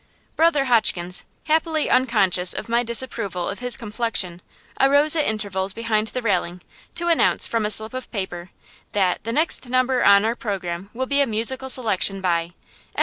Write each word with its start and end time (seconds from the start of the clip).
Brother 0.35 0.65
Hotchkins, 0.65 1.23
happily 1.43 1.87
unconscious 1.87 2.53
of 2.55 2.67
my 2.67 2.81
disapproval 2.81 3.47
of 3.47 3.59
his 3.59 3.77
complexion, 3.77 4.41
arose 4.79 5.15
at 5.15 5.25
intervals 5.27 5.73
behind 5.73 6.07
the 6.07 6.23
railing, 6.23 6.61
to 6.95 7.07
announce, 7.07 7.45
from 7.45 7.67
a 7.67 7.69
slip 7.69 7.93
of 7.93 8.09
paper, 8.11 8.49
that 8.93 9.23
"the 9.25 9.31
next 9.31 9.69
number 9.69 10.03
on 10.03 10.25
our 10.25 10.35
programme 10.35 10.89
will 10.95 11.05
be 11.05 11.21
a 11.21 11.27
musical 11.27 11.69
selection 11.69 12.19
by," 12.19 12.53
etc. 12.95 12.99